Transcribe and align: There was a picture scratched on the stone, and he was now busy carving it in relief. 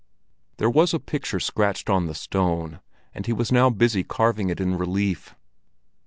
There 0.57 0.67
was 0.67 0.95
a 0.95 0.99
picture 0.99 1.39
scratched 1.39 1.87
on 1.87 2.07
the 2.07 2.15
stone, 2.15 2.79
and 3.13 3.27
he 3.27 3.33
was 3.33 3.51
now 3.51 3.69
busy 3.69 4.03
carving 4.03 4.49
it 4.49 4.59
in 4.59 4.75
relief. 4.79 5.35